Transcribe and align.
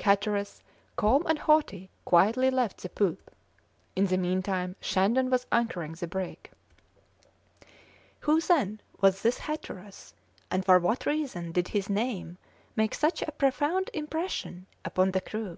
Hatteras, 0.00 0.60
calm 0.96 1.24
and 1.26 1.38
haughty, 1.38 1.88
quietly 2.04 2.50
left 2.50 2.78
the 2.82 2.88
poop. 2.88 3.30
In 3.94 4.06
the 4.08 4.18
meantime 4.18 4.74
Shandon 4.80 5.30
was 5.30 5.46
anchoring 5.52 5.92
the 5.92 6.08
brig. 6.08 6.50
Who, 8.18 8.40
then, 8.40 8.80
was 9.00 9.22
this 9.22 9.38
Hatteras, 9.38 10.12
and 10.50 10.64
for 10.64 10.80
what 10.80 11.06
reason 11.06 11.52
did 11.52 11.68
his 11.68 11.88
name 11.88 12.36
make 12.74 12.96
such 12.96 13.22
a 13.22 13.30
profound 13.30 13.90
impression 13.94 14.66
upon 14.84 15.12
the 15.12 15.20
crew? 15.20 15.56